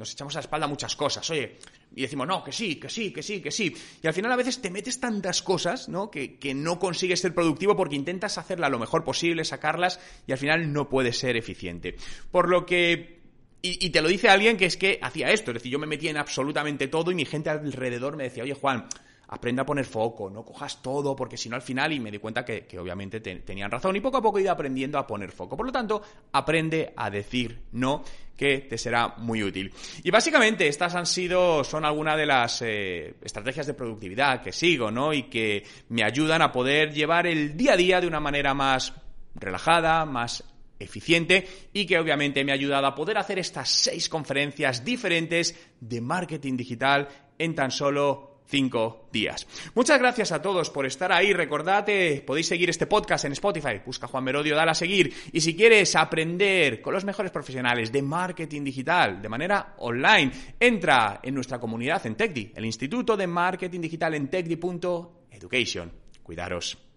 nos 0.00 0.12
echamos 0.12 0.34
a 0.34 0.38
la 0.38 0.40
espalda 0.40 0.66
muchas 0.66 0.96
cosas. 0.96 1.28
Oye, 1.30 1.58
y 1.94 2.02
decimos, 2.02 2.26
no, 2.26 2.42
que 2.42 2.52
sí, 2.52 2.76
que 2.76 2.88
sí, 2.88 3.12
que 3.12 3.22
sí, 3.22 3.40
que 3.40 3.50
sí. 3.50 3.76
Y 4.02 4.06
al 4.06 4.14
final 4.14 4.32
a 4.32 4.36
veces 4.36 4.60
te 4.60 4.70
metes 4.70 4.98
tantas 4.98 5.42
cosas, 5.42 5.90
¿no? 5.90 6.10
Que, 6.10 6.38
que 6.38 6.54
no 6.54 6.78
consigues 6.78 7.20
ser 7.20 7.34
productivo 7.34 7.76
porque 7.76 7.96
intentas 7.96 8.38
hacerla 8.38 8.70
lo 8.70 8.78
mejor 8.78 9.04
posible, 9.04 9.44
sacarlas, 9.44 10.00
y 10.26 10.32
al 10.32 10.38
final 10.38 10.72
no 10.72 10.88
puedes 10.88 11.18
ser 11.18 11.36
eficiente. 11.36 11.96
Por 12.30 12.48
lo 12.48 12.64
que 12.64 13.20
y, 13.62 13.86
y, 13.86 13.90
te 13.90 14.00
lo 14.00 14.08
dice 14.08 14.30
alguien 14.30 14.56
que 14.56 14.64
es 14.64 14.78
que 14.78 14.98
hacía 15.02 15.30
esto, 15.30 15.50
es 15.50 15.56
decir, 15.56 15.70
yo 15.70 15.78
me 15.78 15.86
metía 15.86 16.10
en 16.10 16.16
absolutamente 16.16 16.88
todo 16.88 17.10
y 17.10 17.14
mi 17.14 17.26
gente 17.26 17.50
alrededor 17.50 18.16
me 18.16 18.24
decía, 18.24 18.42
oye 18.42 18.54
Juan, 18.54 18.86
aprende 19.32 19.62
a 19.62 19.66
poner 19.66 19.84
foco, 19.84 20.28
no 20.28 20.44
cojas 20.44 20.82
todo, 20.82 21.14
porque 21.14 21.36
si 21.36 21.48
no 21.48 21.54
al 21.54 21.62
final, 21.62 21.92
y 21.92 22.00
me 22.00 22.10
di 22.10 22.18
cuenta 22.18 22.44
que, 22.44 22.66
obviamente 22.78 23.20
tenían 23.20 23.70
razón, 23.70 23.94
y 23.94 24.00
poco 24.00 24.16
a 24.16 24.22
poco 24.22 24.38
he 24.38 24.42
ido 24.42 24.50
aprendiendo 24.50 24.98
a 24.98 25.06
poner 25.06 25.30
foco. 25.30 25.56
Por 25.56 25.66
lo 25.66 25.72
tanto, 25.72 26.02
aprende 26.32 26.92
a 26.96 27.10
decir 27.10 27.62
no, 27.72 28.02
que 28.36 28.58
te 28.58 28.76
será 28.76 29.14
muy 29.18 29.44
útil. 29.44 29.72
Y 30.02 30.10
básicamente 30.10 30.66
estas 30.66 30.96
han 30.96 31.06
sido, 31.06 31.62
son 31.62 31.84
algunas 31.84 32.16
de 32.16 32.26
las 32.26 32.60
eh, 32.62 33.14
estrategias 33.22 33.68
de 33.68 33.74
productividad 33.74 34.42
que 34.42 34.50
sigo, 34.50 34.90
¿no? 34.90 35.12
Y 35.12 35.24
que 35.24 35.64
me 35.90 36.02
ayudan 36.02 36.42
a 36.42 36.50
poder 36.50 36.92
llevar 36.92 37.28
el 37.28 37.56
día 37.56 37.74
a 37.74 37.76
día 37.76 38.00
de 38.00 38.08
una 38.08 38.18
manera 38.18 38.52
más 38.52 38.94
relajada, 39.36 40.04
más 40.06 40.42
eficiente 40.80 41.46
y 41.72 41.86
que 41.86 41.98
obviamente 41.98 42.42
me 42.42 42.50
ha 42.50 42.54
ayudado 42.54 42.86
a 42.86 42.94
poder 42.94 43.18
hacer 43.18 43.38
estas 43.38 43.68
seis 43.68 44.08
conferencias 44.08 44.84
diferentes 44.84 45.54
de 45.78 46.00
marketing 46.00 46.56
digital 46.56 47.08
en 47.38 47.54
tan 47.54 47.70
solo 47.70 48.29
cinco 48.50 49.08
días. 49.12 49.46
Muchas 49.74 49.98
gracias 49.98 50.32
a 50.32 50.42
todos 50.42 50.70
por 50.70 50.84
estar 50.84 51.12
ahí. 51.12 51.32
Recordate, 51.32 52.22
podéis 52.26 52.48
seguir 52.48 52.68
este 52.68 52.86
podcast 52.86 53.24
en 53.24 53.32
Spotify. 53.32 53.80
Busca 53.84 54.08
Juan 54.08 54.24
Merodio, 54.24 54.56
dale 54.56 54.72
a 54.72 54.74
seguir. 54.74 55.14
Y 55.32 55.40
si 55.40 55.56
quieres 55.56 55.94
aprender 55.96 56.82
con 56.82 56.92
los 56.92 57.04
mejores 57.04 57.30
profesionales 57.30 57.92
de 57.92 58.02
marketing 58.02 58.64
digital 58.64 59.22
de 59.22 59.28
manera 59.28 59.74
online, 59.78 60.32
entra 60.58 61.20
en 61.22 61.34
nuestra 61.34 61.58
comunidad 61.58 62.04
en 62.06 62.16
TechDi, 62.16 62.52
el 62.56 62.64
Instituto 62.66 63.16
de 63.16 63.26
Marketing 63.26 63.80
Digital 63.80 64.14
en 64.14 64.28
techdi.education. 64.28 65.92
Cuidaros. 66.22 66.89